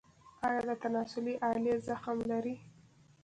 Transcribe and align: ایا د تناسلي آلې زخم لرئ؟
ایا 0.47 0.61
د 0.69 0.71
تناسلي 0.81 1.33
آلې 1.49 1.73
زخم 1.87 2.17
لرئ؟ 2.29 2.55